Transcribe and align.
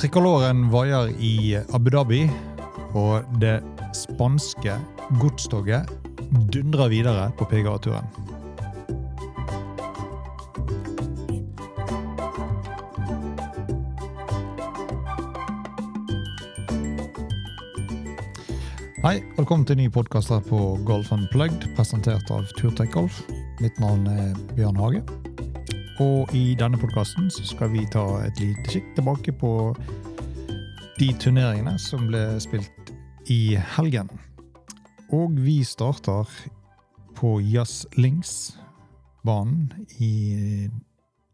Trikoloren 0.00 0.62
vaier 0.72 1.10
i 1.20 1.58
Abu 1.76 1.90
Dhabi, 1.92 2.22
og 2.96 3.26
det 3.36 3.58
spanske 3.92 4.78
godstoget 5.20 5.90
dundrer 6.48 6.88
videre 6.88 7.26
på 7.36 7.44
PGA-turen. 7.50 8.08
Hei, 19.04 19.18
velkommen 19.36 19.68
til 19.68 19.82
ny 19.82 19.92
podkast 19.92 20.32
her 20.32 20.40
på 20.48 20.78
Golf 20.88 21.12
Unplugged, 21.12 21.74
presentert 21.76 22.32
av 22.32 22.48
Turtech 22.56 22.96
Golf. 22.96 23.20
Mitt 23.60 23.76
navn 23.84 24.08
er 24.08 24.32
Bjørn 24.56 24.80
Hage. 24.80 25.04
Og 26.00 26.30
i 26.32 26.54
denne 26.56 26.78
podkasten 26.80 27.26
skal 27.28 27.68
vi 27.74 27.82
ta 27.92 28.00
et 28.24 28.38
lite 28.40 28.62
kikk 28.72 28.86
tilbake 28.96 29.34
på 29.36 29.50
de 30.96 31.08
turneringene 31.20 31.74
som 31.76 32.06
ble 32.08 32.22
spilt 32.40 32.92
i 33.28 33.58
helgen. 33.76 34.08
Og 35.12 35.36
vi 35.36 35.58
starter 35.60 36.24
på 37.18 37.34
Jazz 37.44 37.84
Links-banen 38.00 39.74
i 40.00 40.70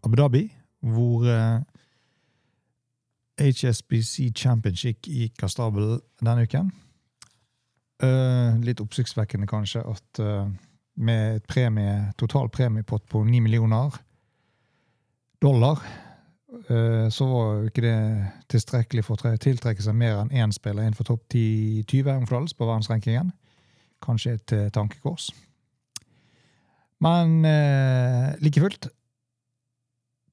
Abu 0.03 0.19
Dhabi, 0.19 0.43
hvor 0.83 1.29
HSBC 3.39 4.33
Championship 4.35 5.07
gikk 5.07 5.47
av 5.47 5.53
stabelen 5.55 6.03
denne 6.19 6.43
uken. 6.43 6.75
Uh, 8.03 8.59
litt 8.67 8.83
oppsiktsvekkende 8.83 9.47
kanskje 9.47 9.87
at 9.87 10.21
uh, 10.21 10.51
med 10.99 11.39
et 11.39 11.47
premie, 11.47 12.11
total 12.19 12.51
premiepott 12.51 13.07
på 13.09 13.23
9 13.25 13.45
millioner 13.47 13.95
dollar, 15.43 15.81
uh, 16.71 17.07
så 17.13 17.29
var 17.31 17.49
jo 17.55 17.71
ikke 17.71 17.85
det 17.85 17.97
tilstrekkelig 18.53 19.07
for 19.07 19.21
å 19.21 19.35
tiltrekke 19.43 19.85
seg 19.85 19.99
mer 19.99 20.21
enn 20.21 20.35
én 20.35 20.55
spiller 20.55 20.87
innenfor 20.87 21.11
topp 21.11 21.27
10-20 21.35 22.13
omflals 22.17 22.57
på 22.57 22.69
verdensrankingen. 22.69 23.33
Kanskje 24.05 24.37
et 24.37 24.55
tankekors. 24.77 25.31
Men 27.01 27.43
like 28.41 28.61
fullt 28.61 28.89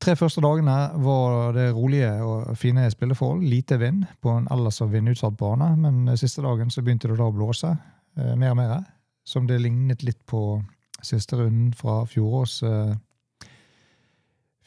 tre 0.03 0.15
første 0.19 0.41
dagene 0.43 0.75
var 1.03 1.53
det 1.55 1.69
rolige 1.75 2.11
og 2.25 2.57
fine 2.59 2.85
spilleforhold. 2.91 3.43
Lite 3.47 3.79
vind 3.79 4.03
på 4.21 4.35
en 4.35 4.47
ellers 4.51 4.81
så 4.81 4.87
vindutsatt 4.91 5.37
bane, 5.39 5.69
men 5.79 6.17
siste 6.19 6.43
dagen 6.43 6.71
så 6.73 6.83
begynte 6.83 7.11
det 7.11 7.19
da 7.19 7.29
å 7.29 7.35
blåse 7.35 7.71
eh, 7.71 8.33
mer 8.35 8.53
og 8.53 8.59
mer. 8.59 8.75
Som 9.25 9.47
det 9.47 9.61
lignet 9.63 10.03
litt 10.03 10.19
på 10.27 10.59
siste 11.03 11.39
runden 11.39 11.71
fra 11.77 12.01
fjorårets 12.09 12.57
eh, 12.67 12.95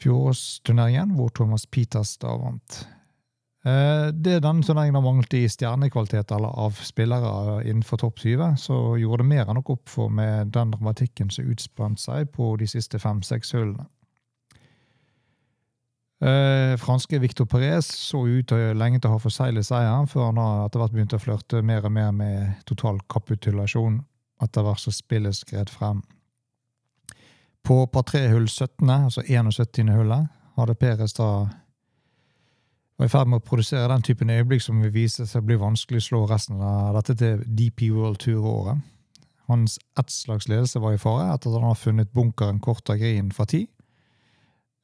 fjorårsturneringen, 0.01 1.15
hvor 1.17 1.33
Thomas 1.35 1.65
Peters 1.65 2.15
da 2.21 2.35
vant. 2.37 2.83
Eh, 3.67 4.07
det 4.13 4.39
denne 4.45 4.63
turneringen 4.63 4.95
har 4.95 5.03
manglet 5.03 5.33
i 5.33 5.43
stjernekvalitet 5.49 6.31
eller 6.31 6.53
av 6.65 6.77
spillere 6.85 7.59
innenfor 7.65 7.99
topp 8.03 8.21
20, 8.23 8.55
så 8.61 8.79
gjorde 9.01 9.23
det 9.23 9.31
mer 9.33 9.45
enn 9.47 9.59
nok 9.59 9.73
opp 9.75 9.91
for 9.91 10.13
med 10.13 10.53
den 10.55 10.71
dramatikken 10.75 11.31
som 11.33 11.49
utspant 11.51 11.99
seg 11.99 12.31
på 12.35 12.53
de 12.61 12.69
siste 12.69 13.01
fem-seks 13.01 13.55
hullene. 13.57 13.89
Eh, 16.17 16.73
franske 16.81 17.19
Victor 17.21 17.45
Perez 17.45 17.85
så 17.85 18.23
ut 18.25 18.47
til 18.49 18.77
lenge 18.77 18.97
til 18.97 19.11
å 19.11 19.17
ha 19.17 19.21
forseglet 19.21 19.67
seieren, 19.67 20.07
før 20.09 20.31
han 20.31 20.39
etter 20.65 20.81
hvert 20.81 20.95
begynte 20.95 21.19
å 21.19 21.21
flørte 21.21 21.61
mer 21.61 21.85
og 21.85 21.93
mer 21.93 22.13
med 22.15 22.63
total 22.69 23.01
kapitulasjon 23.11 23.99
etter 24.41 24.65
hvert 24.65 24.81
som 24.81 24.95
spillet 24.95 25.37
skred 25.37 25.69
frem. 25.69 26.01
På 27.67 27.81
par 27.87 28.05
tre-hull 28.07 28.47
17., 28.47 28.89
altså 28.89 29.21
71. 29.27 29.89
hullet, 29.91 30.27
hadde 30.55 30.75
Peres 30.79 31.13
da 31.17 31.29
var 32.97 33.09
i 33.09 33.11
ferd 33.11 33.27
med 33.27 33.41
å 33.41 33.45
produsere 33.45 33.89
den 33.91 34.05
typen 34.07 34.31
øyeblikk 34.31 34.63
som 34.63 34.79
vil 34.81 34.93
vise 34.95 35.27
seg 35.27 35.43
blir 35.45 35.59
vanskelig 35.59 35.99
å 35.99 36.05
slå 36.05 36.21
resten 36.31 36.61
av 36.63 36.95
dette 36.95 37.17
til 37.19 37.43
DP 37.43 37.89
World 37.91 38.21
Tour-året. 38.23 38.79
Hans 39.51 39.75
ett 39.99 40.47
ledelse 40.47 40.79
var 40.79 40.95
i 40.95 41.01
fare 41.01 41.27
etter 41.33 41.51
at 41.51 41.59
han 41.59 41.67
har 41.67 41.75
funnet 41.79 42.13
bunkeren 42.15 42.63
kort 42.63 42.89
av 42.89 43.01
grinen 43.03 43.35
fra 43.35 43.45
ti. 43.45 43.65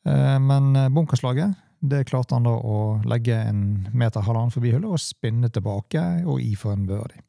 Men 0.03 0.75
bunkerslaget 0.93 1.55
det 1.83 2.05
klarte 2.07 2.35
han 2.35 2.47
da 2.47 2.53
å 2.55 2.99
legge 3.07 3.35
en 3.35 3.88
meter 3.91 4.23
halvannen 4.23 4.53
forbi 4.53 4.72
hullet 4.75 4.91
og 4.91 5.01
spinne 5.03 5.49
tilbake 5.51 6.03
og 6.23 6.39
i 6.43 6.53
for 6.59 6.75
en 6.75 6.85
birdie. 6.88 7.23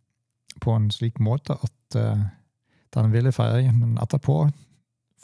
På 0.62 0.76
en 0.76 0.90
slik 0.94 1.18
måte 1.22 1.56
at 1.58 1.98
uh, 1.98 2.26
den 2.94 3.10
ville 3.10 3.32
feiringen 3.34 3.98
etterpå 4.02 4.44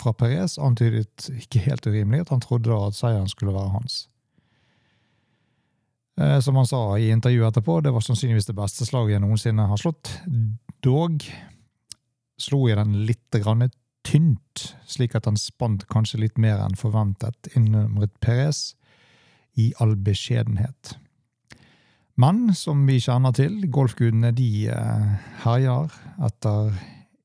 fra 0.00 0.14
Perez 0.16 0.56
antydet 0.58 1.28
ikke 1.36 1.62
helt 1.66 1.86
urimelig 1.86 2.24
at 2.24 2.32
han 2.34 2.42
trodde 2.44 2.70
da 2.70 2.80
at 2.88 2.98
seieren 2.98 3.28
skulle 3.30 3.54
være 3.54 3.74
hans. 3.76 4.02
Uh, 6.20 6.38
som 6.44 6.58
han 6.58 6.68
sa 6.68 6.80
i 6.98 7.10
intervjuet 7.14 7.52
etterpå, 7.52 7.78
det 7.84 7.94
var 7.94 8.04
sannsynligvis 8.04 8.50
det 8.50 8.56
beste 8.58 8.88
slaget 8.88 9.16
jeg 9.16 9.24
noensinne 9.24 9.68
har 9.70 9.80
slått. 9.80 10.12
Dog 10.84 11.24
slo 12.40 12.64
jeg 12.68 12.80
den 12.80 12.98
litt 13.08 13.40
grann 13.44 13.68
tynt, 14.06 14.64
slik 14.88 15.14
at 15.16 15.28
han 15.28 15.38
spant 15.40 15.84
kanskje 15.92 16.22
litt 16.22 16.40
mer 16.40 16.60
enn 16.64 16.76
forventet, 16.78 17.52
innrømmet 17.56 18.12
Perez 18.24 18.74
i 19.60 19.70
all 19.82 19.94
beskjedenhet. 20.00 20.96
Men 22.20 22.50
som 22.56 22.82
vi 22.88 22.98
kjenner 23.00 23.32
til, 23.36 23.62
golfgudene 23.72 24.32
de 24.36 24.68
herjer 25.44 25.94
etter 26.26 26.74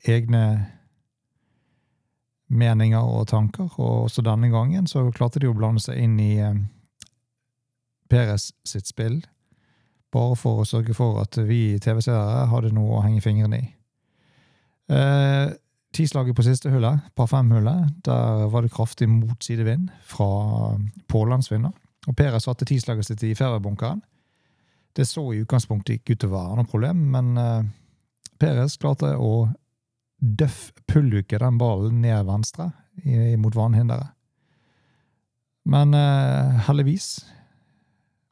egne 0.07 0.43
meninger 2.47 3.01
og 3.01 3.27
tanker, 3.31 3.69
og 3.81 4.05
også 4.07 4.23
denne 4.25 4.51
gangen 4.53 4.87
så 4.87 5.07
klarte 5.15 5.41
de 5.41 5.49
å 5.49 5.55
blande 5.57 5.81
seg 5.81 5.97
inn 6.01 6.19
i 6.21 6.33
Peres 8.09 8.51
sitt 8.67 8.87
spill, 8.87 9.23
bare 10.13 10.35
for 10.37 10.61
å 10.61 10.67
sørge 10.69 10.93
for 10.95 11.17
at 11.23 11.37
vi 11.47 11.79
TV-seere 11.81 12.45
hadde 12.51 12.73
noe 12.75 12.99
å 12.99 13.03
henge 13.05 13.23
fingrene 13.25 13.61
i. 13.63 13.69
Eh, 14.93 15.53
Tislaget 15.95 16.35
på 16.35 16.43
siste 16.43 16.69
hullet, 16.73 16.99
par 17.15 17.29
fem-hullet, 17.31 17.93
der 18.03 18.49
var 18.51 18.65
det 18.65 18.73
kraftig 18.75 19.07
motsidevind 19.07 19.89
fra 20.03 20.75
pålandsvinner, 21.07 21.71
Og 22.05 22.15
Peres 22.15 22.43
satte 22.43 22.65
tislaget 22.69 23.05
sitt 23.07 23.23
i 23.23 23.33
feriebunkeren. 23.33 24.01
Det 24.95 25.07
så 25.07 25.23
i 25.33 25.39
utgangspunktet 25.41 25.95
ikke 25.95 26.13
ut 26.13 26.19
til 26.21 26.29
å 26.29 26.35
være 26.35 26.57
noe 26.59 26.69
problem, 26.69 26.99
men 27.15 27.37
eh, 27.37 27.63
Peres 28.37 28.77
klarte 28.77 29.15
å 29.17 29.47
døff-pulluke 30.19 31.39
den 31.41 31.57
ballen 31.59 32.01
ned 32.03 32.25
venstre 32.27 32.71
mot 33.41 33.55
vannhinderet. 33.55 34.13
Men 35.65 35.95
uh, 35.97 36.61
heldigvis, 36.67 37.25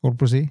holdt 0.05 0.19
på 0.21 0.27
å 0.27 0.31
si, 0.31 0.43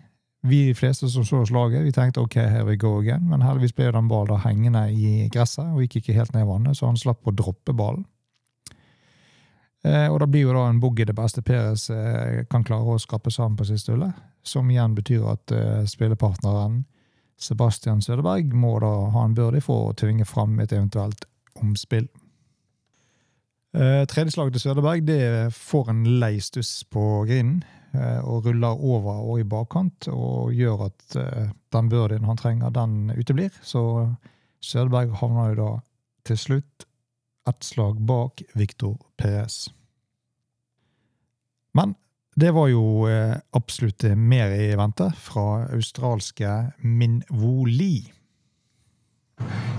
vi 0.42 0.74
fleste 0.74 1.08
som 1.08 1.24
så 1.24 1.44
slaget, 1.46 1.84
vi 1.86 1.92
tenkte 1.94 2.20
ok, 2.20 2.34
here 2.34 2.64
we 2.66 2.76
go 2.76 2.96
again, 2.98 3.28
men 3.30 3.44
heldigvis 3.46 3.74
ble 3.78 3.92
den 3.94 4.08
ballen 4.10 4.42
hengende 4.42 4.88
i 4.90 5.28
gresset 5.32 5.68
og 5.70 5.84
gikk 5.84 6.00
ikke 6.00 6.16
helt 6.16 6.34
ned 6.34 6.42
i 6.42 6.48
vannet, 6.48 6.78
så 6.78 6.88
han 6.88 6.98
slapp 6.98 7.22
å 7.30 7.34
droppe 7.36 7.74
ballen. 7.78 8.02
Eh, 9.86 10.08
og 10.10 10.20
da 10.22 10.26
blir 10.30 10.46
jo 10.46 10.54
da 10.54 10.68
en 10.70 10.80
boogie 10.82 11.06
det 11.06 11.14
beste 11.18 11.42
Peres 11.46 11.88
eh, 11.90 12.42
kan 12.50 12.62
klare 12.66 12.94
å 12.94 13.00
skrape 13.02 13.30
sammen 13.34 13.58
på 13.58 13.66
siste 13.70 13.94
hullet, 13.94 14.18
som 14.46 14.68
igjen 14.70 14.94
betyr 14.98 15.26
at 15.30 15.54
eh, 15.54 15.86
spillepartneren 15.90 16.82
Sebastian 17.42 18.02
Søderberg 18.04 18.54
må 18.54 18.76
da 18.82 18.92
ha 19.14 19.26
en 19.26 19.36
byrde 19.36 19.62
for 19.64 19.90
å 19.90 19.94
tvinge 19.98 20.26
fram 20.28 20.58
et 20.62 20.72
eventuelt 20.72 21.26
omspill. 21.58 22.06
Eh, 23.72 24.02
tredje 24.06 24.34
slag 24.36 24.52
til 24.52 24.62
Søderberg 24.62 25.06
det 25.08 25.22
får 25.56 25.90
en 25.90 26.04
lei 26.20 26.36
stuss 26.44 26.82
på 26.92 27.24
grinden. 27.28 27.62
Eh, 27.92 28.20
og 28.24 28.46
ruller 28.46 28.78
over 28.80 29.18
og 29.20 29.40
i 29.42 29.44
bakkant 29.44 30.06
og 30.08 30.54
gjør 30.56 30.86
at 30.86 31.16
eh, 31.20 31.50
den 31.74 31.90
birdien 31.92 32.24
han 32.24 32.38
trenger, 32.40 32.72
den 32.72 33.12
uteblir. 33.12 33.52
Så 33.60 33.82
Søderberg 34.64 35.12
havner 35.20 35.52
jo 35.52 35.58
da 35.58 35.70
til 36.24 36.38
slutt 36.40 36.86
ett 37.48 37.66
slag 37.66 37.98
bak 38.06 38.40
Victor 38.54 38.96
Perez. 39.18 39.66
Men 41.74 41.96
det 42.40 42.54
var 42.54 42.68
jo 42.72 43.06
eh, 43.10 43.36
absolutt 43.52 44.04
mer 44.16 44.54
i 44.56 44.72
vente 44.78 45.10
fra 45.20 45.66
australske 45.72 46.72
Min 46.80 47.22
Wo 47.30 47.64
Lee. 47.64 48.12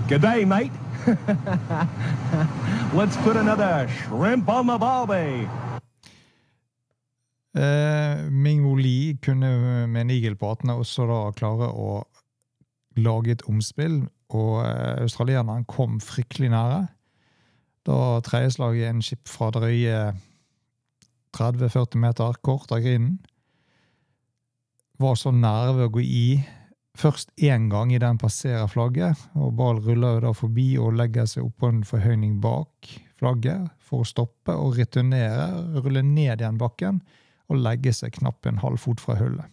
G'day, 0.09 0.45
mate. 0.45 0.73
Let's 2.93 3.17
put 3.23 3.37
another 3.37 3.87
shrimp 3.87 4.49
on 4.49 4.67
the 4.67 4.77
barbie. 4.77 5.47
Eh, 7.57 8.29
Ming 8.29 8.65
Lee 8.77 9.17
kunne 9.21 9.87
med 9.87 10.01
en 10.01 10.09
igel 10.09 10.35
på 10.35 10.51
18 10.51 10.69
også 10.69 11.05
da 11.09 11.19
klare 11.37 11.69
å 11.69 12.03
lage 12.97 13.33
et 13.33 13.45
omspill, 13.49 14.03
og 14.29 14.61
eh, 14.65 15.01
australierne 15.01 15.63
kom 15.69 15.99
fryktelig 16.01 16.51
nære. 16.53 16.83
Da 17.85 17.97
tredjeslaget 18.25 18.89
en 18.89 19.01
skip 19.05 19.27
fra 19.29 19.49
drøye 19.53 20.13
30-40 21.37 22.01
meter 22.01 22.41
kort 22.45 22.71
av 22.71 22.83
grinden 22.83 23.19
var 25.01 25.15
så 25.19 25.33
nær 25.35 25.73
ved 25.75 25.87
å 25.87 25.93
gå 25.95 26.03
i 26.05 26.27
først 26.99 27.33
én 27.41 27.65
gang 27.71 27.91
i 27.93 28.01
den 28.01 28.19
passerer 28.21 28.69
flagget, 28.69 29.17
og 29.33 29.55
Ball 29.57 29.81
ruller 29.81 30.21
da 30.23 30.33
forbi 30.37 30.73
og 30.79 30.93
legger 30.99 31.25
seg 31.29 31.47
oppå 31.47 31.71
en 31.71 31.81
forhøyning 31.87 32.37
bak 32.43 32.91
flagget 33.19 33.71
for 33.81 34.03
å 34.03 34.07
stoppe 34.07 34.53
og 34.53 34.77
returnere, 34.77 35.49
rulle 35.81 36.05
ned 36.05 36.43
igjen 36.43 36.61
bakken 36.61 37.01
og 37.49 37.59
legge 37.59 37.93
seg 37.95 38.15
knapt 38.19 38.47
en 38.49 38.61
halv 38.61 38.81
fot 38.81 39.01
fra 39.03 39.17
hullet. 39.19 39.49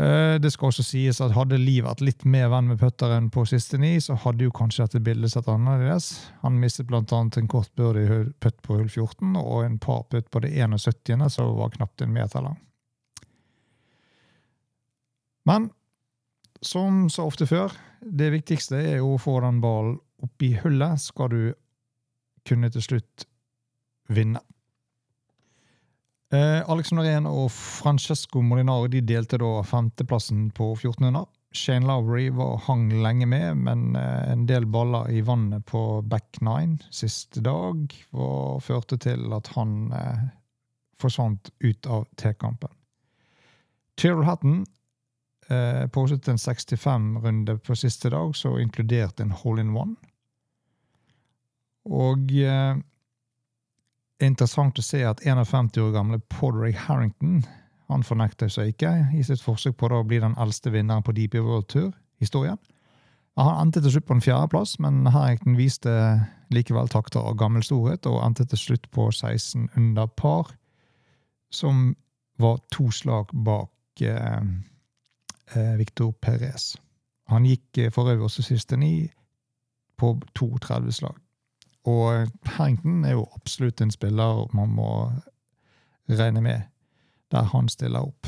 Eh, 0.00 0.40
Det 0.40 0.50
skal 0.52 0.70
også 0.70 0.84
sies 0.86 1.20
at 1.20 1.34
hadde 1.36 1.58
Liv 1.60 1.84
vært 1.84 2.00
litt 2.00 2.24
mer 2.24 2.48
venn 2.52 2.70
med 2.70 2.80
putteren 2.80 3.28
på 3.32 3.44
siste 3.48 3.76
ni, 3.80 3.98
så 4.00 4.16
hadde 4.22 4.46
jo 4.46 4.54
kanskje 4.54 4.86
dette 4.86 5.02
bildet 5.04 5.34
sett 5.34 5.48
annerledes. 5.50 6.30
Han 6.40 6.60
mistet 6.60 6.92
annet 6.94 7.36
en 7.36 7.50
kort 7.50 7.68
birdie 7.76 8.32
putt 8.40 8.62
på 8.62 8.78
hull 8.78 8.88
14 8.88 9.36
og 9.36 9.64
en 9.64 9.78
par 9.78 10.06
putt 10.08 10.30
på 10.30 10.40
det 10.40 10.54
71., 10.56 11.28
som 11.28 11.52
var 11.58 11.74
knapt 11.76 12.00
en 12.00 12.12
meter 12.12 12.46
lang. 12.46 12.56
Men 15.44 15.70
som 16.62 17.08
så 17.10 17.26
ofte 17.26 17.46
før, 17.46 17.72
det 18.00 18.32
viktigste 18.32 18.80
er 18.80 19.00
jo 19.00 19.14
å 19.14 19.20
få 19.20 19.40
den 19.44 19.60
ballen 19.60 19.98
opp 20.20 20.44
i 20.44 20.54
hullet, 20.62 21.00
skal 21.00 21.28
du 21.32 21.42
kunne 22.48 22.70
til 22.72 22.84
slutt 22.84 23.26
vinne. 24.08 24.40
Eh, 26.30 26.70
Alexander 26.70 27.04
Rehn 27.08 27.26
og 27.26 27.48
Francesco 27.50 28.42
Molinari 28.46 28.92
de 28.92 29.00
delte 29.02 29.38
da 29.42 29.50
femteplassen 29.66 30.50
på 30.54 30.72
1400. 30.76 31.26
Shane 31.52 31.88
Lowry 31.88 32.28
var, 32.30 32.60
hang 32.68 32.92
lenge 33.02 33.26
med, 33.26 33.56
men 33.66 33.96
eh, 33.98 34.28
en 34.30 34.44
del 34.46 34.68
baller 34.70 35.10
i 35.10 35.24
vannet 35.26 35.66
på 35.66 36.02
back 36.06 36.38
nine 36.40 36.78
siste 36.94 37.42
dag 37.42 37.90
var, 38.14 38.60
førte 38.62 39.00
til 39.02 39.34
at 39.34 39.50
han 39.56 39.90
eh, 39.90 40.28
forsvant 41.02 41.50
ut 41.58 41.88
av 41.90 42.06
T-kampen. 42.20 42.70
Tyrrell 43.98 44.28
Hatton 44.28 44.62
eh, 45.50 45.88
postet 45.90 46.30
en 46.30 46.38
65-runde 46.38 47.58
på 47.58 47.74
siste 47.74 48.12
dag, 48.14 48.36
så 48.38 48.54
inkludert 48.62 49.18
en 49.18 49.34
hole 49.42 49.66
in 49.66 49.74
one. 49.74 49.98
Og 51.90 52.30
eh, 52.38 52.78
interessant 54.20 54.78
å 54.78 54.84
se 54.84 55.02
at 55.06 55.22
51 55.24 55.78
år 55.80 55.94
gamle 55.94 56.20
Podrick 56.32 56.76
Harrington 56.86 57.40
han 57.90 58.04
fornekter 58.06 58.50
seg 58.52 58.74
ikke 58.74 58.90
i 59.18 59.22
sitt 59.26 59.42
forsøk 59.42 59.76
på 59.80 59.90
å 59.90 60.04
bli 60.06 60.20
den 60.22 60.36
eldste 60.38 60.70
vinneren 60.70 61.02
på 61.02 61.14
DP 61.16 61.40
World 61.42 61.66
Tour-historien. 61.72 62.58
Han 63.40 63.56
endte 63.56 63.80
til 63.82 63.94
slutt 63.94 64.06
på 64.06 64.16
en 64.18 64.24
fjerdeplass, 64.24 64.76
men 64.82 65.06
Harrington 65.10 65.56
viste 65.58 65.92
likevel 66.54 66.90
takter 66.92 67.24
av 67.24 67.38
gammel 67.40 67.64
storhet 67.64 68.06
og 68.10 68.20
endte 68.24 68.46
til 68.50 68.60
slutt 68.60 68.88
på 68.94 69.08
16 69.10 69.70
under 69.78 70.10
par, 70.18 70.52
som 71.50 71.94
var 72.40 72.60
to 72.74 72.90
slag 72.94 73.32
bak 73.46 74.02
eh, 74.02 74.42
eh, 75.54 75.74
Victor 75.78 76.12
Perez. 76.22 76.74
Han 77.30 77.46
gikk 77.46 77.78
eh, 77.78 77.90
for 77.94 78.10
øvrig 78.10 78.28
også 78.28 78.44
siste 78.46 78.78
ni 78.80 79.10
på 80.00 80.14
32 80.38 80.94
slag. 81.00 81.18
Og 81.88 82.28
Harrington 82.56 83.04
er 83.04 83.16
jo 83.16 83.28
absolutt 83.34 83.80
en 83.80 83.90
spiller 83.90 84.46
man 84.56 84.68
må 84.76 84.90
regne 86.10 86.42
med 86.44 86.68
der 87.30 87.46
han 87.52 87.68
stiller 87.70 88.04
opp. 88.04 88.26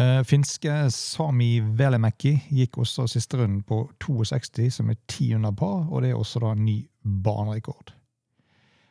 Eh, 0.00 0.22
finske 0.24 0.72
Sami 0.94 1.60
Velemäki 1.60 2.36
gikk 2.54 2.78
også 2.80 3.08
siste 3.10 3.36
runden 3.40 3.60
på 3.66 3.82
62, 4.00 4.70
som 4.78 4.90
er 4.90 4.96
10 5.10 5.34
under 5.36 5.52
par, 5.52 5.88
og 5.90 6.02
det 6.02 6.12
er 6.12 6.20
også 6.20 6.40
da 6.40 6.54
ny 6.56 6.78
banerekord. 7.02 7.92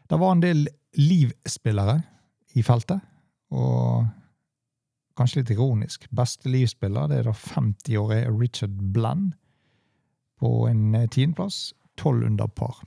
Det 0.10 0.20
var 0.20 0.36
en 0.36 0.44
del 0.44 0.68
livspillere 1.00 2.02
i 2.54 2.62
feltet, 2.62 3.00
og 3.56 4.06
kanskje 5.18 5.42
litt 5.42 5.54
ironisk. 5.56 6.06
Beste 6.12 6.52
livspiller 6.52 7.10
det 7.10 7.22
er 7.22 7.30
da 7.30 7.36
50-årige 7.38 8.34
Richard 8.36 8.76
Bland 8.94 9.32
på 10.42 10.68
en 10.68 11.08
tiendeplass, 11.10 11.72
tolv 12.00 12.26
under 12.28 12.48
par. 12.48 12.84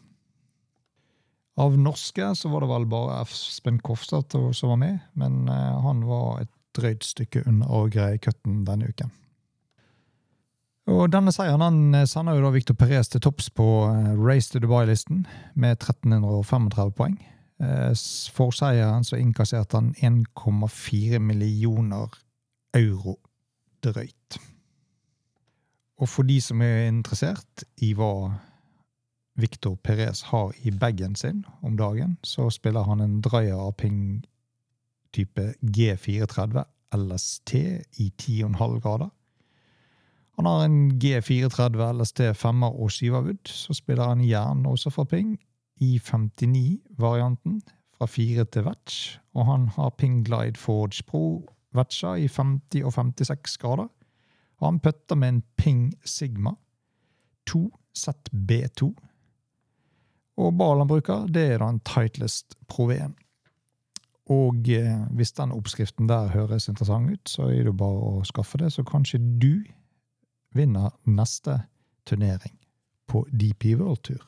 Av 1.56 1.79
norske 1.79 2.35
så 2.35 2.51
var 2.51 2.65
det 2.65 2.71
vel 2.71 2.87
bare 2.91 3.21
Espen 3.23 3.79
Kofstad 3.79 4.35
som 4.53 4.73
var 4.73 4.81
med, 4.81 5.03
men 5.12 5.49
eh, 5.49 5.83
han 5.85 6.03
var 6.06 6.43
et 6.43 6.51
drøyt 6.75 7.06
stykke 7.06 7.45
under 7.47 7.71
å 7.71 7.85
greie 7.87 8.19
cutten 8.19 8.65
denne 8.67 8.91
uken. 8.91 9.12
Og 10.91 11.06
Denne 11.15 11.33
seieren 11.33 11.62
han 11.62 11.95
eh, 11.95 12.09
sender 12.11 12.35
jo 12.35 12.49
da 12.49 12.51
Victor 12.56 12.75
Perez 12.79 13.12
til 13.12 13.23
topps 13.23 13.53
på 13.55 13.69
eh, 13.87 14.11
Race 14.19 14.51
to 14.51 14.59
Dubai-listen 14.62 15.29
med 15.55 15.79
1335 15.79 16.93
poeng. 16.99 17.21
For 18.35 18.50
seieren 18.53 19.07
så 19.07 19.15
innkasserte 19.17 19.79
han 19.79 19.93
1,4 20.03 21.21
millioner 21.23 22.11
euro 22.75 23.15
drøyt. 23.87 24.41
Og 26.03 26.11
for 26.11 26.27
de 26.27 26.41
som 26.43 26.61
er 26.67 26.89
interessert 26.91 27.62
i 27.87 27.93
hva 27.95 28.35
Victor 29.35 29.75
Perez 29.75 30.23
har 30.23 30.53
i 30.63 30.71
bagen 30.71 31.17
sin 31.17 31.45
om 31.63 31.77
dagen, 31.77 32.19
så 32.23 32.51
spiller 32.51 32.83
han 32.83 33.01
en 33.01 33.21
Dreyer 33.21 33.71
Ping 33.71 34.25
type 35.13 35.55
G430 35.63 36.65
LST 36.95 37.55
i 37.99 38.13
10,5 38.23 38.81
grader. 38.81 39.09
Han 40.37 40.47
har 40.47 40.65
en 40.65 40.93
G430 40.93 41.93
LST 41.93 42.21
5 42.35 42.63
og 42.63 42.91
7 42.91 43.13
wood. 43.13 43.49
Så 43.49 43.75
spiller 43.75 44.09
han 44.09 44.25
jern 44.29 44.67
også 44.67 44.91
fra 44.91 45.05
Ping 45.05 45.39
i 45.77 45.99
59-varianten, 45.99 47.63
fra 47.99 48.07
4 48.07 48.45
til 48.45 48.65
Vetch. 48.65 49.19
Og 49.35 49.47
han 49.47 49.69
har 49.69 49.95
Ping 49.99 50.25
Glide 50.27 50.59
Forge 50.59 51.03
Pro 51.07 51.51
Vetcha 51.75 52.15
i 52.15 52.29
50 52.29 52.85
og 52.85 52.93
56 52.93 53.59
grader. 53.59 53.89
Og 54.59 54.67
han 54.67 54.81
putter 54.81 55.15
med 55.15 55.29
en 55.29 55.43
Ping 55.57 55.95
Sigma 56.05 56.51
2 57.47 57.71
ZB2 57.99 58.95
og 60.41 60.57
ballen 60.59 60.83
han 60.83 60.91
bruker, 60.91 61.29
det 61.31 61.45
er 61.53 61.63
da 61.63 61.69
en 61.71 61.83
Titleist 61.87 62.57
Pro 62.71 62.89
V1. 62.91 63.15
Og 64.33 64.69
eh, 64.73 65.01
hvis 65.13 65.35
den 65.37 65.53
oppskriften 65.53 66.09
der 66.09 66.33
høres 66.33 66.69
interessant 66.69 67.13
ut, 67.13 67.29
så 67.29 67.51
er 67.53 67.69
det 67.69 67.77
bare 67.77 68.19
å 68.19 68.23
skaffe 68.27 68.59
det, 68.61 68.73
så 68.73 68.85
kanskje 68.87 69.21
du 69.21 69.63
vinner 70.57 70.95
neste 71.05 71.61
turnering 72.09 72.57
på 73.11 73.25
DP 73.31 73.75
World 73.79 74.01
Tour. 74.07 74.23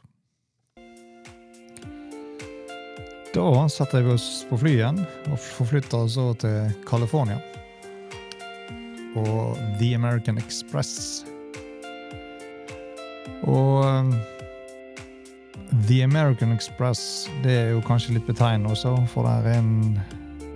Da 3.36 3.66
setter 3.68 4.04
vi 4.04 4.14
oss 4.14 4.46
på 4.48 4.56
flyet 4.60 4.78
igjen 4.78 5.02
og 5.32 5.40
forflytter 5.40 6.06
oss 6.06 6.16
over 6.20 6.38
til 6.40 6.76
California. 6.88 7.40
Og 9.16 9.56
The 9.80 9.94
American 9.96 10.38
Express. 10.40 11.24
Og 13.48 13.84
eh, 13.84 14.35
The 15.86 16.02
American 16.02 16.52
Express 16.52 17.30
det 17.44 17.52
er 17.54 17.68
jo 17.70 17.82
kanskje 17.84 18.16
litt 18.16 18.26
betegnende 18.26 18.72
også, 18.74 18.96
for 19.12 19.22
det 19.22 19.52
er 19.52 19.60
en, 19.60 19.98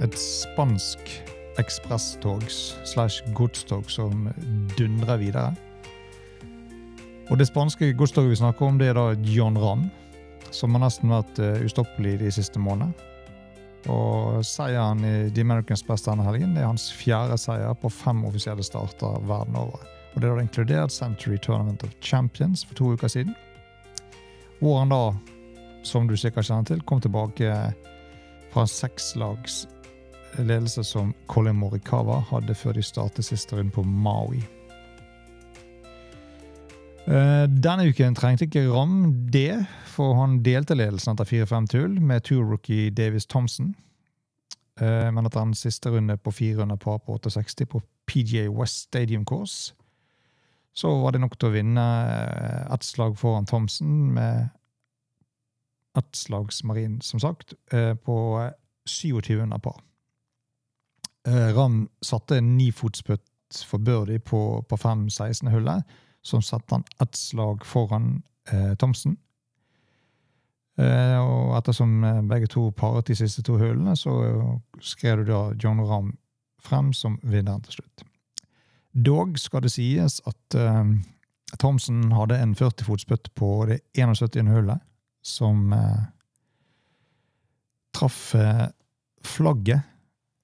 et 0.03 0.17
spansk 0.19 1.13
ekspresstog 1.61 2.43
slash 2.51 3.23
godstog 3.37 3.87
som 3.93 4.27
dundrer 4.79 5.21
videre. 5.21 5.53
Og 7.31 7.39
Det 7.39 7.47
spanske 7.47 7.93
godstoget 7.95 8.31
vi 8.31 8.41
snakker 8.41 8.67
om, 8.67 8.79
det 8.79 8.89
er 8.91 8.99
da 8.99 9.13
John 9.23 9.59
Ramm, 9.59 9.85
som 10.51 10.75
har 10.75 10.83
nesten 10.83 11.13
vært 11.15 11.39
uh, 11.39 11.63
ustoppelig 11.63 12.17
de 12.25 12.33
siste 12.35 12.59
månedene. 12.59 12.91
Og 13.87 14.43
Seieren 14.45 15.05
i 15.07 15.31
The 15.31 15.45
American 15.47 15.77
Express 15.77 16.09
denne 16.09 16.27
helgen 16.27 16.57
det 16.57 16.65
er 16.65 16.73
hans 16.73 16.89
fjerde 16.93 17.39
seier 17.39 17.77
på 17.79 17.93
fem 17.93 18.25
offisielle 18.27 18.67
starter 18.67 19.23
verden 19.31 19.55
over. 19.63 19.79
Og 20.11 20.19
Det 20.19 20.27
er 20.27 20.35
da 20.35 20.43
inkludert 20.43 20.93
Century 20.93 21.39
Tournament 21.39 21.87
of 21.87 21.95
Champions 22.03 22.65
for 22.65 22.75
to 22.75 22.91
uker 22.97 23.09
siden. 23.09 23.39
Hvor 24.61 24.79
han 24.79 24.93
da, 24.93 25.15
som 25.83 26.09
du 26.09 26.17
sikkert 26.21 26.49
kjenner 26.49 26.69
til, 26.69 26.83
kom 26.85 27.01
tilbake 27.01 27.55
fra 28.53 28.67
sekslags 28.69 29.65
ledelse 30.39 30.85
som 30.85 31.15
Colin 31.27 31.57
Morikawa 31.57 32.21
hadde 32.31 32.55
før 32.55 32.77
de 32.77 32.85
startet 32.85 33.25
siste 33.25 33.57
runde 33.57 33.73
på 33.75 33.83
Maui. 33.83 34.43
Eh, 37.09 37.47
denne 37.49 37.89
uken 37.89 38.15
trengte 38.15 38.47
ikke 38.47 38.69
Ram 38.71 39.29
det, 39.33 39.65
for 39.91 40.15
han 40.21 40.43
delte 40.45 40.77
ledelsen 40.77 41.17
etter 41.17 41.27
4-5 41.27 41.71
tull 41.73 41.97
med 42.01 42.27
tour-rookie 42.29 42.93
Davis 42.95 43.27
Thompson. 43.27 43.75
Eh, 44.81 45.09
men 45.11 45.27
etter 45.27 45.43
en 45.43 45.57
siste 45.57 45.91
runde 45.91 46.17
på 46.21 46.31
400 46.37 46.77
par 46.79 47.01
på 47.07 47.19
68 47.19 47.67
på 47.67 47.83
PGA 48.07 48.51
West 48.53 48.91
Stadium 48.91 49.25
Course 49.25 49.75
så 50.73 50.93
var 51.03 51.13
det 51.13 51.21
nok 51.21 51.37
til 51.39 51.51
å 51.51 51.55
vinne 51.55 51.85
eh, 52.15 52.73
ett 52.75 52.87
slag 52.87 53.19
foran 53.19 53.49
Thomsen 53.49 54.13
med 54.15 54.49
ett 55.99 56.17
slags 56.17 56.63
marin, 56.65 57.01
som 57.01 57.21
sagt, 57.21 57.55
eh, 57.73 57.95
på 57.95 58.51
27 58.87 59.41
under 59.41 59.59
par. 59.59 59.81
Eh, 61.27 61.55
Ram 61.57 61.89
satte 62.03 62.39
en 62.39 62.57
nifotsputt 62.57 63.65
for 63.67 63.79
birdie 63.79 64.19
på, 64.19 64.63
på 64.69 64.77
5-16-hullet, 64.77 65.83
som 66.23 66.43
satte 66.43 66.75
han 66.75 66.85
ett 67.01 67.15
slag 67.15 67.67
foran 67.67 68.23
eh, 68.53 68.75
Thomsen. 68.79 69.17
Eh, 70.79 71.19
og 71.19 71.57
ettersom 71.59 72.01
begge 72.31 72.49
to 72.49 72.71
paret 72.71 73.11
de 73.11 73.19
siste 73.19 73.43
to 73.45 73.59
hullene, 73.61 73.97
så 73.97 74.15
skrev 74.81 75.21
du 75.21 75.33
da 75.33 75.43
John 75.59 75.83
Ram 75.85 76.15
frem 76.63 76.93
som 76.93 77.19
vinneren 77.23 77.65
til 77.67 77.81
slutt. 77.81 78.07
Dog 78.93 79.39
skal 79.39 79.63
det 79.63 79.73
sies 79.75 80.19
at 80.27 80.57
uh, 80.59 80.85
Thomsen 81.59 82.11
hadde 82.15 82.39
en 82.39 82.57
40-fotsputt 82.59 83.33
på 83.39 83.53
det 83.71 83.81
71. 83.99 84.49
hullet, 84.51 84.83
som 85.23 85.73
uh, 85.73 86.09
traff 87.95 88.35
uh, 88.35 88.67
flagget 89.27 89.87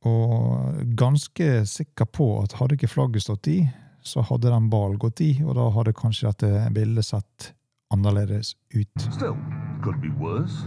Og 0.07 0.83
ganske 0.99 1.65
sikker 1.67 2.07
på 2.07 2.29
at 2.43 2.59
hadde 2.61 2.77
ikke 2.77 2.93
flagget 2.93 3.25
stått 3.25 3.49
i, 3.51 3.61
så 4.07 4.23
hadde 4.23 4.53
den 4.53 4.69
ballen 4.71 5.01
gått 5.03 5.21
i, 5.25 5.33
og 5.43 5.57
da 5.59 5.67
hadde 5.75 5.97
kanskje 5.99 6.31
dette 6.31 6.69
bildet 6.77 7.09
sett 7.09 7.53
annerledes 7.91 8.55
ut. 8.75 8.93
Still, 9.11 9.35
could 9.83 9.99
be 10.03 10.13
worse. 10.21 10.63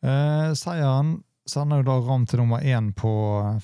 Eh, 0.00 0.54
seieren 0.54 1.18
sender 1.48 1.82
jo 1.82 1.88
da 1.88 1.98
Ram 2.04 2.26
til 2.28 2.42
nummer 2.42 2.64
én 2.64 2.92
på 2.96 3.10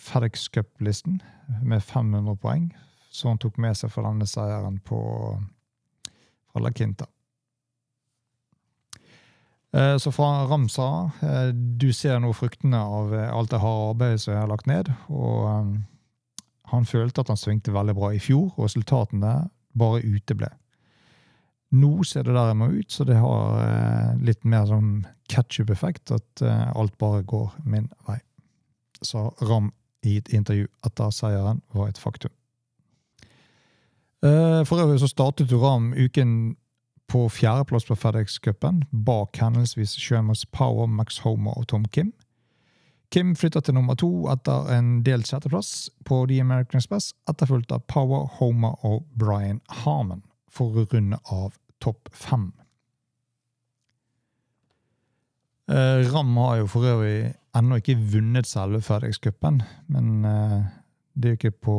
FedEx 0.00 0.48
Cup-listen 0.54 1.20
med 1.62 1.82
500 1.84 2.36
poeng, 2.40 2.70
så 3.12 3.30
han 3.30 3.40
tok 3.42 3.58
med 3.60 3.76
seg 3.78 3.92
for 3.92 4.06
denne 4.06 4.26
seieren 4.28 4.80
på, 4.84 5.00
fra 6.50 6.64
La 6.64 6.72
Quinta. 6.72 7.06
Eh, 9.74 9.96
Så 9.98 10.12
fra 10.12 10.46
Ram 10.46 10.68
sa 10.68 11.10
eh, 11.22 11.50
du 11.52 11.92
ser 11.92 12.20
nå 12.22 12.32
fruktene 12.32 12.78
av 12.78 13.14
eh, 13.14 13.30
alt 13.30 13.50
det 13.50 13.62
harde 13.62 13.90
arbeidet 13.90 14.22
som 14.22 14.34
jeg 14.34 14.42
har 14.44 14.50
lagt 14.50 14.70
ned. 14.70 14.90
og 15.08 15.76
Han 16.72 16.86
følte 16.86 17.20
at 17.20 17.32
han 17.32 17.40
svingte 17.40 17.74
veldig 17.74 17.94
bra 17.98 18.12
i 18.14 18.22
fjor, 18.22 18.52
og 18.56 18.68
resultatene 18.68 19.34
bare 19.74 20.04
uteble. 20.06 20.48
Nå 21.74 22.04
ser 22.06 22.22
det 22.26 22.36
derimot 22.36 22.74
ut 22.76 22.92
så 22.92 23.04
det 23.08 23.16
har 23.18 23.58
eh, 23.64 24.10
litt 24.22 24.44
mer 24.46 24.66
sånn 24.70 25.04
ketchup-effekt, 25.32 26.12
at 26.14 26.42
eh, 26.44 26.66
alt 26.76 26.94
bare 27.00 27.24
går 27.26 27.50
min 27.66 27.88
vei. 28.06 28.20
Sa 29.02 29.30
Ram 29.42 29.72
i 30.04 30.18
et 30.20 30.30
intervju 30.36 30.68
etter 30.86 31.14
seieren 31.14 31.62
var 31.74 31.90
et 31.90 31.98
faktum. 31.98 32.30
Eh, 34.24 34.60
For 34.68 34.80
øvrig 34.84 35.00
så 35.02 35.10
startet 35.10 35.52
Ram 35.52 35.92
uken 35.96 36.54
på 37.10 37.26
fjerdeplass 37.28 37.84
på 37.88 37.96
FedEx-cupen, 37.98 38.84
bak 39.04 39.36
henholdsvis 39.36 39.96
Sheamus 40.00 40.46
Power, 40.46 40.86
Max 40.86 41.18
Homer 41.18 41.58
og 41.58 41.66
Tom 41.68 41.84
Kim. 41.84 42.12
Kim 43.10 43.34
flytter 43.36 43.60
til 43.60 43.74
nummer 43.76 43.94
to 43.94 44.08
etter 44.32 44.70
en 44.74 45.02
delt 45.06 45.28
sjetteplass 45.28 45.90
på 46.08 46.24
The 46.30 46.40
American 46.40 46.80
Express, 46.80 47.12
etterfulgt 47.30 47.72
av 47.72 47.84
Power, 47.86 48.26
Homer 48.38 48.78
og 48.86 49.04
Brian 49.18 49.60
Harmon 49.68 50.24
for 50.50 50.74
å 50.74 50.86
runde 50.90 51.18
av 51.30 51.58
topp 51.84 52.10
fem. 52.12 52.50
Eh, 55.70 56.04
Ram 56.12 56.36
har 56.36 56.58
jo 56.60 56.66
for 56.68 56.88
øvrig 56.88 57.34
ennå 57.56 57.78
ikke 57.80 57.96
vunnet 58.12 58.48
selve 58.48 58.82
FedEx-cupen, 58.84 59.62
men 59.92 60.24
eh, 60.28 60.64
det 61.14 61.28
er 61.28 61.34
jo 61.34 61.38
ikke 61.38 61.60
på, 61.68 61.76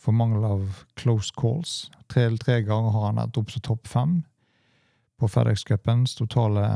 for 0.00 0.16
mangel 0.16 0.44
av 0.44 0.82
close 1.00 1.32
calls. 1.38 1.90
Tre 2.12 2.26
eller 2.26 2.42
tre 2.42 2.60
ganger 2.66 2.92
har 2.92 3.06
han 3.08 3.22
vært 3.22 3.40
opp 3.40 3.54
som 3.54 3.64
topp 3.64 3.88
fem 3.88 4.18
på 5.20 5.30
FedEx-cupens 5.30 6.16
totale 6.18 6.66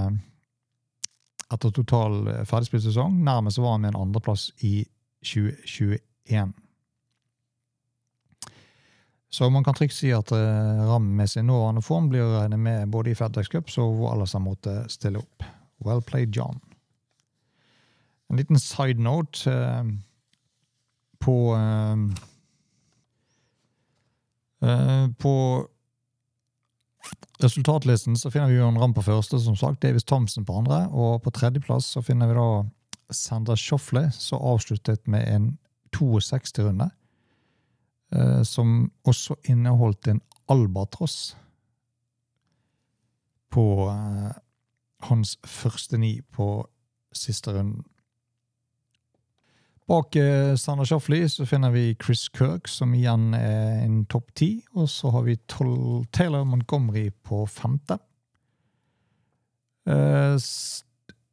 etter 1.52 1.70
total 1.74 2.22
ferdigspilt 2.46 2.86
sesong. 2.86 3.18
Nærmest 3.26 3.60
var 3.62 3.76
han 3.76 3.84
med 3.84 3.94
en 3.94 4.06
andreplass 4.06 4.48
i 4.66 4.80
2021. 5.26 6.54
Så 9.36 9.50
man 9.50 9.64
kan 9.64 9.74
trygt 9.76 9.92
si 9.92 10.08
at 10.16 10.30
eh, 10.32 10.98
med 10.98 11.28
sin 11.28 11.50
nåværende 11.50 11.82
form 11.84 12.06
blir 12.08 12.24
å 12.24 12.38
regne 12.38 12.56
med 12.56 12.88
både 12.88 13.10
i 13.12 13.16
FedEx 13.18 13.50
Cup 13.52 13.68
og 13.82 13.98
hvor 13.98 14.14
alle 14.14 14.24
sammen 14.30 14.54
måtte 14.54 14.78
stille 14.88 15.20
opp. 15.20 15.44
Well 15.84 16.00
played, 16.00 16.32
John. 16.32 16.56
En 18.30 18.40
liten 18.40 18.56
side 18.56 19.02
note 19.02 19.52
eh, 19.52 19.84
på 21.20 21.36
eh, 21.52 21.96
eh, 24.70 25.04
På 25.20 25.34
resultatlisten 27.44 28.16
så 28.16 28.32
finner 28.32 28.48
vi 28.48 28.56
Jørn 28.56 28.80
Ram 28.80 28.96
på 28.96 29.04
første, 29.04 29.36
som 29.36 29.56
sagt. 29.56 29.82
Davis 29.84 30.08
Thompson 30.08 30.48
på 30.48 30.62
andre. 30.62 30.86
Og 30.96 31.20
på 31.22 31.34
tredjeplass 31.36 31.92
så 31.92 32.00
finner 32.00 32.32
vi 32.32 32.40
da 32.40 32.48
Sandra 33.12 33.56
Shoffley, 33.56 34.08
som 34.16 34.40
avsluttet 34.40 35.04
med 35.04 35.28
en 35.28 35.50
62-runde. 35.92 36.88
Eh, 38.16 38.42
som 38.42 38.90
også 39.04 39.36
inneholdt 39.50 40.08
en 40.08 40.22
albatross 40.48 41.36
på 43.52 43.66
eh, 43.90 44.32
hans 45.08 45.36
første 45.44 45.98
ni 46.00 46.18
på 46.32 46.64
siste 47.16 47.52
runden. 47.52 47.84
Bak 49.86 50.16
Sander 50.16 50.56
Sandra 50.58 50.84
Shoffley 50.84 51.28
så 51.30 51.44
finner 51.46 51.70
vi 51.70 51.94
Chris 51.94 52.24
Kirk, 52.34 52.66
som 52.66 52.94
igjen 52.94 53.36
er 53.38 53.84
en 53.84 54.00
topp 54.10 54.32
ti. 54.34 54.48
Og 54.74 54.88
så 54.90 55.12
har 55.14 55.22
vi 55.28 55.36
Taylor 55.46 56.42
Montgomery 56.44 57.12
på 57.22 57.44
femte. 57.46 58.00
Eh, 59.86 60.34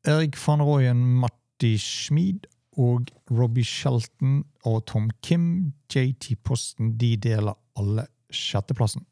Erik 0.06 0.38
van 0.48 0.62
Royen, 0.62 1.02
Matti 1.18 1.78
Schmid 1.82 2.46
og 2.82 3.12
Robbie 3.32 3.66
Shelton 3.68 4.44
og 4.70 4.86
Tom 4.90 5.10
Kim, 5.22 5.74
JT 5.92 6.38
Posten, 6.44 6.96
de 6.98 7.16
deler 7.18 7.58
alle 7.80 8.08
sjetteplassen. 8.34 9.06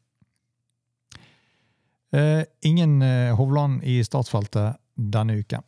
Eh, 2.12 2.44
ingen 2.68 3.00
eh, 3.02 3.32
Hovland 3.36 3.84
i 3.88 4.02
startfeltet 4.04 4.76
denne 4.96 5.38
uken. 5.40 5.64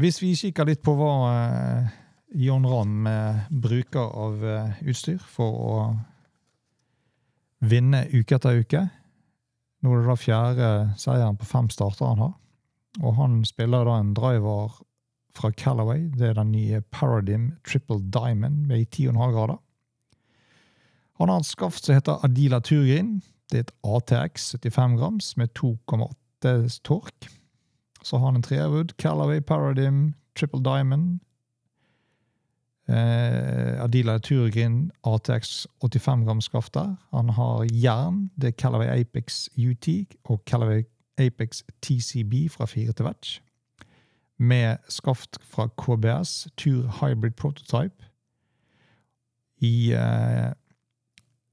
Hvis 0.00 0.22
vi 0.22 0.32
kikker 0.34 0.66
litt 0.66 0.82
på 0.82 0.94
hva 0.98 1.12
eh, 1.30 1.92
John 2.34 2.64
Ramm 2.66 3.06
eh, 3.06 3.44
bruker 3.50 4.08
av 4.08 4.40
eh, 4.42 4.80
utstyr 4.90 5.20
for 5.22 5.60
å 5.60 5.76
vinne 7.64 8.02
uke 8.12 8.36
etter 8.36 8.58
uke 8.60 8.82
Nå 9.84 9.92
er 9.92 10.00
det 10.00 10.08
da 10.08 10.16
fjerde 10.16 10.70
seieren 11.00 11.36
på 11.36 11.44
fem 11.44 11.66
starter 11.68 12.08
han 12.08 12.22
har. 12.22 12.30
Og 13.04 13.18
han 13.18 13.34
spiller 13.44 13.84
da 13.84 13.98
en 14.00 14.14
driver 14.16 14.78
fra 15.34 15.50
Callaway. 15.50 16.10
Det 16.18 16.28
er 16.28 16.32
den 16.38 16.52
nye 16.52 16.80
Paradigm 16.80 17.52
Triple 17.66 18.00
Diamond 18.12 18.66
med 18.66 18.86
10,5 18.94 19.12
grader. 19.12 19.60
Han 21.18 21.28
har 21.28 21.36
et 21.38 21.46
skaft 21.46 21.84
som 21.84 21.94
heter 21.94 22.24
Adila 22.24 22.60
Turgrin. 22.60 23.22
Det 23.50 23.58
er 23.58 23.66
et 23.66 23.74
ATX 23.84 24.54
75 24.62 24.98
grams 24.98 25.36
med 25.36 25.48
2,8 25.58 26.80
tork. 26.84 27.28
Så 28.02 28.18
har 28.18 28.26
han 28.26 28.36
en 28.36 28.42
treerwood. 28.42 28.94
Callaway 28.98 29.40
Paradigm, 29.40 30.14
Triple 30.36 30.62
Diamond. 30.64 31.20
Eh, 32.88 33.82
Adila 33.84 34.18
Turgrin 34.18 34.90
ATX 35.04 35.66
85 35.80 36.24
gram 36.24 36.40
skaft 36.40 36.74
der. 36.74 36.96
Han 37.12 37.28
har 37.28 37.64
jern, 37.72 38.30
det 38.36 38.48
er 38.48 38.50
Callaway 38.50 39.00
Apex 39.00 39.48
UT 39.56 39.88
og 40.24 40.42
Callaway 40.46 40.82
Apex 41.18 41.62
TCB 41.82 42.50
fra 42.50 42.66
4 42.66 42.92
til 42.92 43.04
Vetch. 43.04 43.40
Med 44.38 44.76
skaft 44.88 45.38
fra 45.42 45.68
KBS, 45.78 46.48
Tour 46.56 46.88
Hybrid 47.00 47.36
Prototype. 47.36 48.04
I 49.62 49.94
uh, 49.94 50.52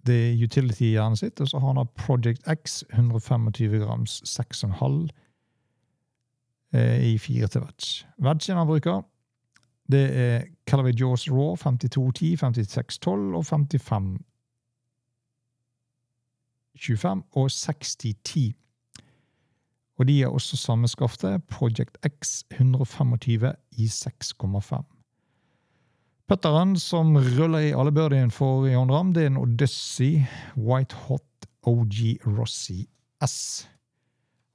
det 0.07 0.43
utility-jernet 0.43 1.19
sitt, 1.19 1.41
og 1.41 1.47
så 1.47 1.59
har 1.59 1.73
han 1.73 1.88
Project 1.95 2.47
X 2.50 2.83
125 2.93 3.79
grams 3.79 4.21
6,5 4.25 5.07
eh, 6.73 7.13
i 7.13 7.17
4 7.17 7.47
til 7.47 7.61
Vetch. 7.61 8.05
Vetchen 8.17 8.57
han 8.57 8.67
bruker, 8.67 9.01
det 9.91 10.17
er 10.17 10.43
Callaway 10.67 10.93
Jaws 11.00 11.31
Raw 11.31 11.55
5210, 11.55 12.38
5612 12.38 13.35
og 13.35 13.45
55 13.45 14.19
25 16.79 17.23
og 17.31 17.51
6010. 17.51 18.55
Og 20.00 20.07
de 20.07 20.21
er 20.21 20.31
også 20.31 20.57
samme 20.57 20.88
skaftet, 20.88 21.43
Project 21.51 21.98
X 22.21 22.43
125 22.51 23.53
i 23.77 23.86
6,5. 23.86 24.83
Putteren 26.31 26.77
som 26.79 27.17
ruller 27.17 27.60
i 27.60 27.74
alle 27.75 27.91
birdien 27.91 28.31
for 28.31 28.65
Jon 28.69 28.91
Ram, 28.91 29.12
det 29.13 29.25
er 29.25 29.33
en 29.33 29.41
Odyssey 29.41 30.24
White 30.55 30.95
Hot 31.07 31.48
OG 31.67 32.24
Rossi 32.38 32.86
S. 33.25 33.67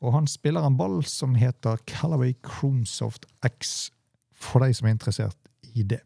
Og 0.00 0.12
han 0.12 0.26
spiller 0.26 0.64
en 0.64 0.76
ball 0.76 1.02
som 1.04 1.34
heter 1.36 1.76
Callaway 1.86 2.32
Chromesoft 2.40 3.26
X, 3.44 3.90
for 4.32 4.64
de 4.64 4.74
som 4.74 4.88
er 4.88 4.96
interessert 4.96 5.36
i 5.74 5.82
det. 5.82 6.00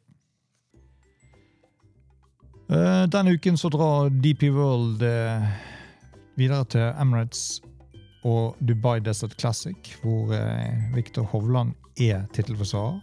Eh, 2.70 3.06
Denne 3.10 3.34
uken 3.34 3.56
så 3.58 3.70
drar 3.70 4.10
DP 4.10 4.50
World 4.54 5.02
eh, 5.02 5.48
videre 6.38 6.64
til 6.70 6.92
Emirates 7.00 7.60
og 8.24 8.56
Dubai 8.68 9.00
Desert 9.00 9.34
Classic, 9.40 9.96
hvor 10.02 10.32
eh, 10.34 10.94
Viktor 10.94 11.22
Hovland 11.22 11.72
er 12.00 12.26
tittelforsvarer. 12.34 13.00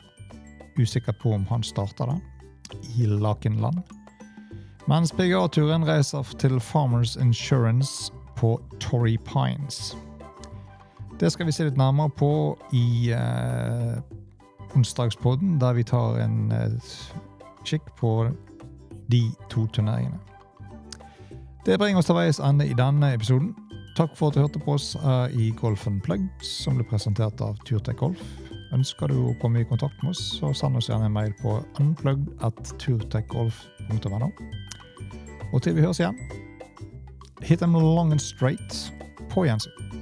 Usikker 0.77 1.13
på 1.21 1.33
om 1.33 1.45
han 1.50 1.63
starter 1.63 2.05
den 2.05 2.21
i 3.00 3.05
Lakenland. 3.05 3.77
Mens 4.88 5.12
PGA-turen 5.12 5.88
reiser 5.88 6.24
til 6.39 6.59
Farmers 6.59 7.15
Insurance 7.15 8.13
på 8.36 8.62
Torrey 8.79 9.17
Pines. 9.17 9.97
Det 11.19 11.31
skal 11.31 11.45
vi 11.45 11.51
se 11.51 11.65
litt 11.65 11.77
nærmere 11.77 12.09
på 12.09 12.57
i 12.77 13.12
eh, 13.12 13.97
onsdagspodden, 14.77 15.57
der 15.59 15.74
vi 15.74 15.83
tar 15.83 16.19
en 16.21 16.51
eh, 16.51 16.91
kikk 17.65 17.89
på 17.97 18.29
de 19.12 19.24
to 19.50 19.65
turneringene. 19.67 20.19
Det 21.65 21.79
bringer 21.79 22.00
oss 22.00 22.07
til 22.07 22.15
veis 22.15 22.39
ende 22.39 22.67
i 22.67 22.75
denne 22.77 23.09
episoden. 23.13 23.55
Takk 23.97 24.13
for 24.13 24.29
at 24.29 24.35
du 24.35 24.43
hørte 24.43 24.59
på 24.61 24.75
oss 24.77 24.91
i 25.33 25.49
Golf 25.57 25.87
Unplugged, 25.89 26.29
som 26.45 26.77
ble 26.77 26.85
presentert 26.85 27.41
av 27.41 27.57
Turtech 27.65 27.97
Golf. 27.97 28.21
Ønsker 28.75 29.07
du 29.09 29.15
å 29.25 29.33
komme 29.41 29.61
i 29.63 29.65
kontakt 29.65 29.97
med 30.03 30.11
oss, 30.11 30.21
så 30.37 30.53
send 30.53 30.77
oss 30.77 30.89
gjerne 30.91 31.07
en 31.09 31.15
mail 31.15 31.33
på 31.41 31.65
unplugged.turtechgolf.no. 31.81 34.29
Og 35.49 35.61
til 35.63 35.73
vi 35.73 35.81
høres 35.81 35.99
igjen, 36.03 36.17
hit 37.41 37.59
them 37.63 37.73
long 37.73 38.11
and 38.13 38.21
straight. 38.21 38.93
På 39.33 39.49
gjensyn. 39.49 39.96